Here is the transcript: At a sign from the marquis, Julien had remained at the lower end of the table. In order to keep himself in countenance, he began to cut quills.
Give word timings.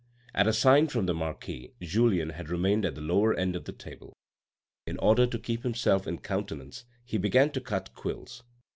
At 0.33 0.47
a 0.47 0.53
sign 0.53 0.87
from 0.87 1.05
the 1.05 1.13
marquis, 1.13 1.73
Julien 1.79 2.31
had 2.31 2.49
remained 2.49 2.85
at 2.85 2.95
the 2.95 3.01
lower 3.01 3.35
end 3.35 3.55
of 3.55 3.65
the 3.65 3.71
table. 3.71 4.13
In 4.87 4.97
order 4.97 5.27
to 5.27 5.37
keep 5.37 5.61
himself 5.61 6.07
in 6.07 6.17
countenance, 6.17 6.85
he 7.05 7.19
began 7.19 7.51
to 7.51 7.61
cut 7.61 7.93
quills. 7.93 8.41